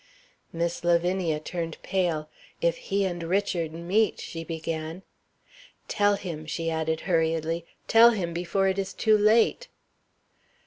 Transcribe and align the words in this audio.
Miss 0.51 0.83
Lavinia 0.83 1.39
turned 1.39 1.77
pale. 1.83 2.27
"If 2.59 2.75
he 2.89 3.05
and 3.05 3.21
Richard 3.21 3.71
meet" 3.71 4.19
she 4.19 4.43
began. 4.43 5.03
"Tell 5.87 6.15
him!" 6.15 6.47
she 6.47 6.71
added, 6.71 7.01
hurriedly 7.01 7.67
"tell 7.87 8.09
him 8.09 8.33
before 8.33 8.67
it 8.67 8.79
is 8.79 8.95
too 8.95 9.15
late!" 9.15 9.67